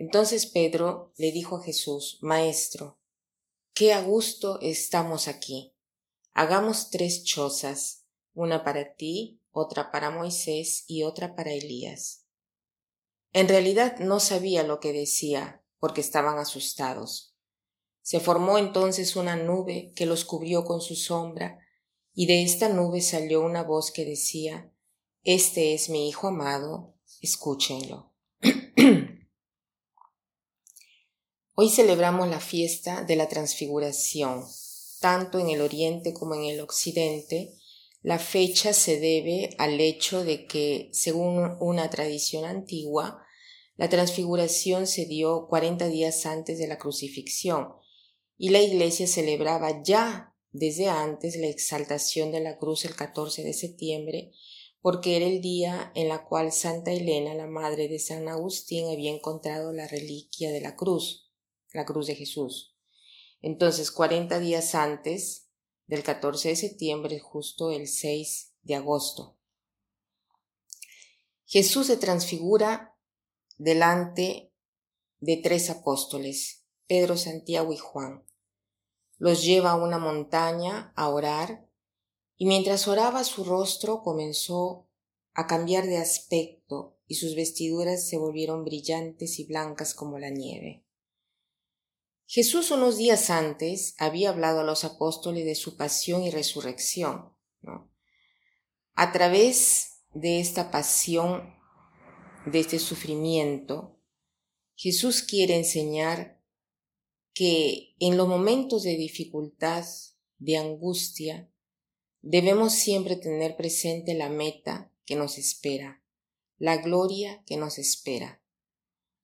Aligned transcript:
Entonces 0.00 0.46
Pedro 0.46 1.12
le 1.16 1.32
dijo 1.32 1.56
a 1.56 1.62
Jesús, 1.62 2.18
Maestro, 2.20 3.00
qué 3.74 3.92
a 3.92 4.00
gusto 4.00 4.60
estamos 4.60 5.26
aquí. 5.26 5.74
Hagamos 6.32 6.90
tres 6.90 7.24
chozas, 7.24 8.06
una 8.32 8.62
para 8.62 8.94
ti, 8.94 9.42
otra 9.50 9.90
para 9.90 10.10
Moisés 10.10 10.84
y 10.86 11.02
otra 11.02 11.34
para 11.34 11.52
Elías. 11.52 12.24
En 13.32 13.48
realidad 13.48 13.98
no 13.98 14.20
sabía 14.20 14.62
lo 14.62 14.78
que 14.78 14.92
decía, 14.92 15.64
porque 15.80 16.00
estaban 16.00 16.38
asustados. 16.38 17.34
Se 18.00 18.20
formó 18.20 18.56
entonces 18.56 19.16
una 19.16 19.34
nube 19.34 19.92
que 19.96 20.06
los 20.06 20.24
cubrió 20.24 20.64
con 20.64 20.80
su 20.80 20.94
sombra, 20.94 21.58
y 22.14 22.26
de 22.26 22.44
esta 22.44 22.68
nube 22.68 23.00
salió 23.00 23.40
una 23.40 23.64
voz 23.64 23.90
que 23.90 24.04
decía, 24.04 24.72
Este 25.24 25.74
es 25.74 25.88
mi 25.88 26.08
Hijo 26.08 26.28
amado, 26.28 26.94
escúchenlo. 27.20 28.07
Hoy 31.60 31.70
celebramos 31.70 32.28
la 32.28 32.38
fiesta 32.38 33.02
de 33.02 33.16
la 33.16 33.26
transfiguración. 33.26 34.44
Tanto 35.00 35.40
en 35.40 35.50
el 35.50 35.60
oriente 35.60 36.14
como 36.14 36.36
en 36.36 36.44
el 36.44 36.60
occidente, 36.60 37.52
la 38.00 38.20
fecha 38.20 38.72
se 38.72 39.00
debe 39.00 39.50
al 39.58 39.80
hecho 39.80 40.22
de 40.22 40.46
que, 40.46 40.88
según 40.92 41.56
una 41.58 41.90
tradición 41.90 42.44
antigua, 42.44 43.24
la 43.76 43.88
transfiguración 43.88 44.86
se 44.86 45.06
dio 45.06 45.48
40 45.48 45.88
días 45.88 46.26
antes 46.26 46.60
de 46.60 46.68
la 46.68 46.78
crucifixión 46.78 47.72
y 48.36 48.50
la 48.50 48.62
iglesia 48.62 49.08
celebraba 49.08 49.82
ya 49.82 50.36
desde 50.52 50.86
antes 50.86 51.34
la 51.34 51.48
exaltación 51.48 52.30
de 52.30 52.38
la 52.38 52.56
cruz 52.56 52.84
el 52.84 52.94
14 52.94 53.42
de 53.42 53.52
septiembre 53.52 54.30
porque 54.80 55.16
era 55.16 55.26
el 55.26 55.40
día 55.40 55.90
en 55.96 56.08
la 56.08 56.24
cual 56.24 56.52
Santa 56.52 56.92
Elena, 56.92 57.34
la 57.34 57.48
madre 57.48 57.88
de 57.88 57.98
San 57.98 58.28
Agustín, 58.28 58.88
había 58.92 59.10
encontrado 59.10 59.72
la 59.72 59.88
reliquia 59.88 60.52
de 60.52 60.60
la 60.60 60.76
cruz 60.76 61.24
la 61.72 61.84
cruz 61.84 62.06
de 62.06 62.14
Jesús. 62.14 62.74
Entonces, 63.40 63.90
40 63.90 64.38
días 64.40 64.74
antes 64.74 65.48
del 65.86 66.02
14 66.02 66.50
de 66.50 66.56
septiembre, 66.56 67.18
justo 67.18 67.70
el 67.70 67.86
6 67.86 68.54
de 68.62 68.74
agosto, 68.74 69.36
Jesús 71.46 71.86
se 71.86 71.96
transfigura 71.96 72.94
delante 73.56 74.52
de 75.20 75.36
tres 75.38 75.70
apóstoles, 75.70 76.64
Pedro, 76.86 77.16
Santiago 77.16 77.72
y 77.72 77.78
Juan. 77.78 78.24
Los 79.16 79.42
lleva 79.42 79.70
a 79.70 79.76
una 79.76 79.98
montaña 79.98 80.92
a 80.94 81.08
orar 81.08 81.66
y 82.36 82.46
mientras 82.46 82.86
oraba 82.86 83.24
su 83.24 83.44
rostro 83.44 84.02
comenzó 84.02 84.86
a 85.34 85.46
cambiar 85.46 85.86
de 85.86 85.98
aspecto 85.98 86.98
y 87.06 87.14
sus 87.14 87.34
vestiduras 87.34 88.08
se 88.08 88.18
volvieron 88.18 88.64
brillantes 88.64 89.38
y 89.38 89.44
blancas 89.44 89.94
como 89.94 90.18
la 90.18 90.30
nieve. 90.30 90.84
Jesús 92.30 92.70
unos 92.70 92.98
días 92.98 93.30
antes 93.30 93.94
había 93.96 94.28
hablado 94.28 94.60
a 94.60 94.64
los 94.64 94.84
apóstoles 94.84 95.46
de 95.46 95.54
su 95.54 95.78
pasión 95.78 96.24
y 96.24 96.30
resurrección. 96.30 97.32
A 98.92 99.12
través 99.12 100.02
de 100.12 100.38
esta 100.38 100.70
pasión, 100.70 101.54
de 102.44 102.60
este 102.60 102.80
sufrimiento, 102.80 103.98
Jesús 104.74 105.22
quiere 105.22 105.56
enseñar 105.56 106.38
que 107.32 107.94
en 107.98 108.18
los 108.18 108.28
momentos 108.28 108.82
de 108.82 108.96
dificultad, 108.96 109.86
de 110.36 110.58
angustia, 110.58 111.50
debemos 112.20 112.74
siempre 112.74 113.16
tener 113.16 113.56
presente 113.56 114.12
la 114.12 114.28
meta 114.28 114.92
que 115.06 115.16
nos 115.16 115.38
espera, 115.38 116.04
la 116.58 116.76
gloria 116.76 117.42
que 117.46 117.56
nos 117.56 117.78
espera. 117.78 118.42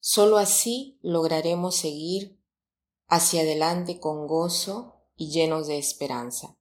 Solo 0.00 0.38
así 0.38 0.98
lograremos 1.02 1.76
seguir 1.76 2.42
hacia 3.14 3.42
adelante 3.42 4.00
con 4.00 4.26
gozo 4.26 5.06
y 5.14 5.30
llenos 5.30 5.68
de 5.68 5.78
esperanza. 5.78 6.58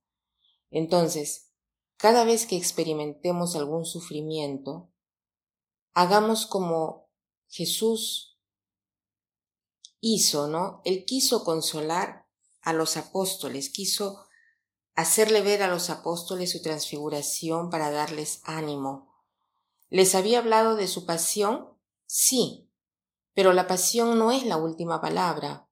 Entonces, 0.69 1.51
cada 1.97 2.25
vez 2.25 2.45
que 2.45 2.55
experimentemos 2.55 3.55
algún 3.55 3.85
sufrimiento, 3.85 4.93
hagamos 5.93 6.45
como 6.45 7.09
Jesús 7.47 8.39
hizo, 9.99 10.47
¿no? 10.47 10.81
Él 10.85 11.05
quiso 11.05 11.43
consolar 11.43 12.27
a 12.61 12.71
los 12.71 12.97
apóstoles, 12.97 13.71
quiso 13.71 14.27
hacerle 14.93 15.41
ver 15.41 15.63
a 15.63 15.67
los 15.67 15.89
apóstoles 15.89 16.51
su 16.51 16.61
transfiguración 16.61 17.71
para 17.71 17.89
darles 17.89 18.41
ánimo. 18.43 19.11
¿Les 19.89 20.13
había 20.13 20.37
hablado 20.37 20.75
de 20.75 20.87
su 20.87 21.07
pasión? 21.07 21.79
Sí, 22.05 22.69
pero 23.33 23.53
la 23.53 23.65
pasión 23.65 24.19
no 24.19 24.31
es 24.31 24.45
la 24.45 24.57
última 24.57 25.01
palabra. 25.01 25.67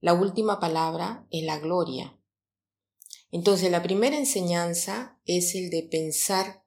La 0.00 0.14
última 0.14 0.60
palabra 0.60 1.26
es 1.30 1.44
la 1.44 1.58
gloria. 1.58 2.18
Entonces, 3.30 3.70
la 3.70 3.82
primera 3.82 4.16
enseñanza 4.16 5.20
es 5.24 5.54
el 5.54 5.70
de 5.70 5.82
pensar 5.82 6.64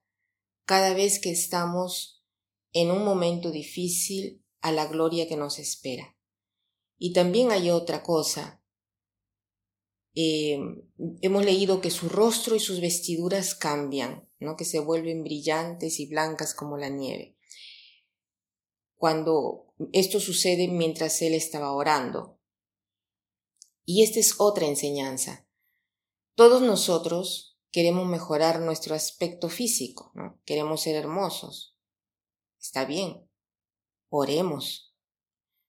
cada 0.65 0.93
vez 0.93 1.19
que 1.19 1.31
estamos 1.31 2.23
en 2.71 2.91
un 2.91 3.03
momento 3.03 3.51
difícil 3.51 4.43
a 4.61 4.71
la 4.71 4.85
gloria 4.85 5.27
que 5.27 5.35
nos 5.35 5.59
espera. 5.59 6.15
Y 6.97 7.13
también 7.13 7.51
hay 7.51 7.69
otra 7.69 8.03
cosa. 8.03 8.63
Eh, 10.15 10.59
hemos 11.21 11.43
leído 11.43 11.81
que 11.81 11.89
su 11.89 12.09
rostro 12.09 12.55
y 12.55 12.59
sus 12.59 12.81
vestiduras 12.81 13.55
cambian, 13.55 14.29
¿no? 14.39 14.55
que 14.55 14.63
se 14.63 14.79
vuelven 14.79 15.23
brillantes 15.23 15.99
y 15.99 16.05
blancas 16.05 16.53
como 16.53 16.77
la 16.77 16.89
nieve. 16.89 17.35
Cuando 18.95 19.73
esto 19.91 20.19
sucede 20.19 20.67
mientras 20.67 21.21
él 21.23 21.33
estaba 21.33 21.73
orando. 21.73 22.39
Y 23.85 24.03
esta 24.03 24.19
es 24.19 24.35
otra 24.39 24.67
enseñanza. 24.67 25.47
Todos 26.35 26.61
nosotros 26.61 27.59
queremos 27.71 28.07
mejorar 28.07 28.61
nuestro 28.61 28.95
aspecto 28.95 29.49
físico. 29.49 30.13
Queremos 30.45 30.81
ser 30.81 30.95
hermosos. 30.95 31.77
Está 32.59 32.85
bien. 32.85 33.29
Oremos. 34.09 34.95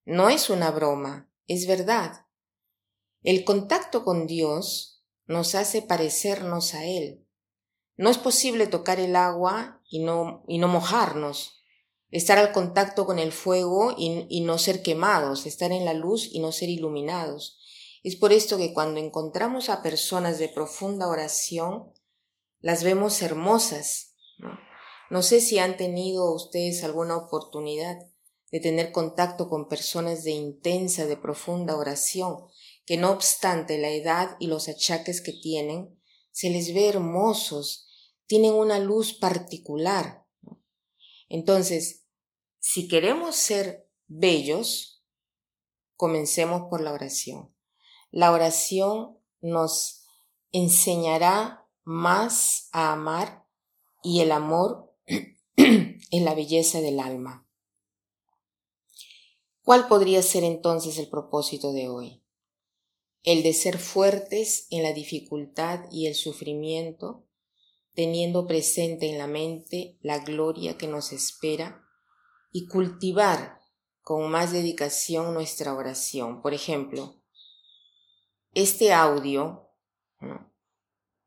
No 0.05 0.29
es 0.29 0.51
una 0.51 0.71
broma, 0.71 1.33
es 1.49 1.67
verdad. 1.67 2.27
El 3.23 3.45
contacto 3.45 4.05
con 4.05 4.27
Dios 4.27 5.03
nos 5.27 5.55
hace 5.55 5.81
parecernos 5.81 6.75
a 6.75 6.85
Él. 6.85 7.27
No 7.97 8.11
es 8.11 8.19
posible 8.19 8.67
tocar 8.67 9.01
el 9.01 9.17
agua 9.17 9.81
y 9.89 10.01
no, 10.01 10.45
y 10.47 10.59
no 10.59 10.69
mojarnos, 10.69 11.63
estar 12.11 12.39
al 12.39 12.53
contacto 12.53 13.07
con 13.07 13.19
el 13.19 13.33
fuego 13.33 13.95
y, 13.97 14.27
y 14.29 14.43
no 14.43 14.59
ser 14.59 14.83
quemados, 14.83 15.47
estar 15.47 15.73
en 15.73 15.85
la 15.85 15.95
luz 15.95 16.29
y 16.31 16.41
no 16.41 16.53
ser 16.53 16.69
iluminados. 16.69 17.64
Es 18.05 18.17
por 18.17 18.35
esto 18.35 18.59
que 18.59 18.75
cuando 18.75 19.01
encontramos 19.01 19.71
a 19.71 19.83
personas 19.83 20.39
de 20.39 20.51
profunda 20.51 21.09
oración, 21.09 21.91
las 22.61 22.85
vemos 22.85 23.23
hermosas. 23.23 24.15
¿no? 25.09 25.23
sé 25.23 25.41
si 25.41 25.59
han 25.59 25.79
tenido 25.79 26.35
ustedes 26.35 26.85
alguna 26.85 27.17
oportunidad 27.17 27.97
de 28.53 28.61
tener 28.61 28.93
contacto 28.93 29.49
con 29.49 29.71
personas 29.71 30.23
de 30.23 30.33
intensa, 30.33 31.06
de 31.06 31.17
profunda 31.17 31.79
oración, 31.79 32.45
que 32.85 32.99
no 32.99 33.11
obstante 33.11 33.79
la 33.79 33.89
edad 33.89 34.37
y 34.39 34.49
los 34.49 34.69
achaques 34.69 35.23
que 35.23 35.33
tienen, 35.33 35.99
se 36.31 36.50
les 36.50 36.75
ve 36.75 36.91
hermosos, 36.91 37.89
tienen 38.27 38.53
una 38.53 38.81
luz 38.81 39.15
particular. 39.15 40.27
Entonces, 41.31 42.05
si 42.59 42.87
queremos 42.87 43.35
ser 43.35 43.89
bellos, 44.09 45.03
comencemos 45.97 46.65
por 46.69 46.83
la 46.83 46.93
oración. 46.93 47.54
La 48.16 48.31
oración 48.31 49.19
nos 49.40 50.06
enseñará 50.52 51.66
más 51.82 52.69
a 52.70 52.93
amar 52.93 53.44
y 54.05 54.20
el 54.20 54.31
amor 54.31 54.94
es 55.56 56.22
la 56.22 56.32
belleza 56.37 56.81
del 56.81 57.00
alma. 57.00 57.44
¿Cuál 59.64 59.88
podría 59.88 60.22
ser 60.22 60.44
entonces 60.44 60.96
el 60.99 61.08
propósito 61.08 61.72
de 61.72 61.88
hoy? 61.88 62.22
El 63.25 63.43
de 63.43 63.52
ser 63.52 63.78
fuertes 63.78 64.69
en 64.70 64.84
la 64.84 64.93
dificultad 64.93 65.81
y 65.90 66.06
el 66.06 66.14
sufrimiento, 66.14 67.26
teniendo 67.94 68.46
presente 68.46 69.11
en 69.11 69.19
la 69.19 69.26
mente 69.26 69.99
la 70.02 70.20
gloria 70.20 70.78
que 70.78 70.87
nos 70.87 71.11
espera 71.11 71.84
y 72.52 72.69
cultivar 72.69 73.58
con 74.02 74.31
más 74.31 74.52
dedicación 74.52 75.34
nuestra 75.34 75.75
oración. 75.75 76.43
Por 76.43 76.55
ejemplo, 76.55 77.24
este 78.55 78.93
audio 78.93 79.71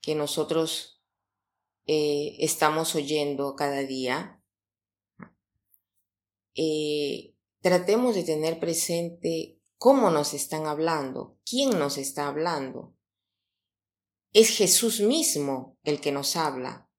que 0.01 0.15
nosotros 0.15 1.03
eh, 1.85 2.38
estamos 2.39 2.95
oyendo 2.95 3.56
cada 3.56 3.81
día, 3.83 4.41
eh, 6.56 7.35
tratemos 7.62 8.15
de 8.15 8.24
tener 8.24 8.59
presente 8.59 9.59
cómo 9.77 10.09
nos 10.09 10.33
están 10.33 10.65
hablando, 10.65 11.38
quién 11.45 11.77
nos 11.77 11.97
está 11.97 12.27
hablando. 12.27 12.95
Es 14.33 14.50
Jesús 14.50 15.01
mismo 15.01 15.77
el 15.83 16.00
que 16.00 16.12
nos 16.12 16.35
habla. 16.35 16.89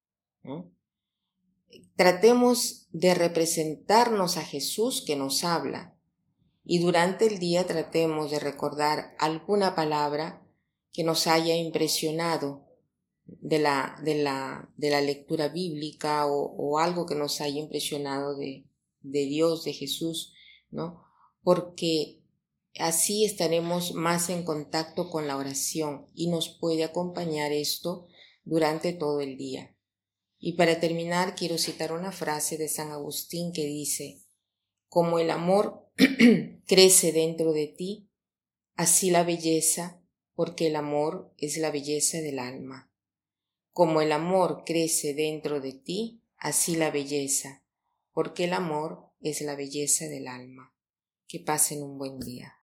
Tratemos 1.95 2.87
de 2.91 3.13
representarnos 3.13 4.37
a 4.37 4.43
Jesús 4.43 5.03
que 5.05 5.15
nos 5.15 5.43
habla 5.43 5.98
y 6.71 6.77
durante 6.77 7.25
el 7.25 7.39
día 7.39 7.65
tratemos 7.65 8.29
de 8.29 8.37
recordar 8.37 9.15
alguna 9.17 9.73
palabra 9.73 10.47
que 10.93 11.03
nos 11.03 11.25
haya 11.25 11.55
impresionado 11.55 12.67
de 13.25 13.57
la, 13.57 13.99
de 14.03 14.21
la, 14.21 14.71
de 14.77 14.91
la 14.91 15.01
lectura 15.01 15.47
bíblica 15.47 16.27
o, 16.27 16.77
algo 16.77 17.07
que 17.07 17.15
nos 17.15 17.41
haya 17.41 17.59
impresionado 17.59 18.37
de, 18.37 18.67
de 19.01 19.25
Dios, 19.25 19.63
de 19.63 19.73
Jesús, 19.73 20.35
¿no? 20.69 21.03
Porque 21.41 22.21
así 22.77 23.25
estaremos 23.25 23.95
más 23.95 24.29
en 24.29 24.43
contacto 24.43 25.09
con 25.09 25.25
la 25.25 25.37
oración 25.37 26.05
y 26.13 26.29
nos 26.29 26.49
puede 26.49 26.83
acompañar 26.83 27.51
esto 27.51 28.05
durante 28.43 28.93
todo 28.93 29.21
el 29.21 29.37
día. 29.37 29.75
Y 30.37 30.53
para 30.53 30.79
terminar 30.79 31.33
quiero 31.33 31.57
citar 31.57 31.93
una 31.93 32.11
frase 32.11 32.59
de 32.59 32.69
San 32.69 32.91
Agustín 32.91 33.53
que 33.53 33.65
dice, 33.65 34.21
como 34.87 35.17
el 35.17 35.31
amor 35.31 35.88
crece 36.65 37.11
dentro 37.11 37.51
de 37.51 37.67
ti, 37.67 38.09
así 38.75 39.11
la 39.11 39.23
belleza, 39.23 40.01
porque 40.33 40.67
el 40.67 40.77
amor 40.77 41.33
es 41.37 41.57
la 41.57 41.71
belleza 41.71 42.19
del 42.19 42.39
alma. 42.39 42.89
Como 43.73 44.01
el 44.01 44.13
amor 44.13 44.63
crece 44.65 45.13
dentro 45.13 45.59
de 45.59 45.73
ti, 45.73 46.23
así 46.37 46.77
la 46.77 46.89
belleza, 46.89 47.65
porque 48.13 48.45
el 48.45 48.53
amor 48.53 49.11
es 49.19 49.41
la 49.41 49.55
belleza 49.55 50.05
del 50.05 50.27
alma. 50.27 50.73
Que 51.27 51.39
pasen 51.41 51.83
un 51.83 51.97
buen 51.97 52.19
día. 52.19 52.58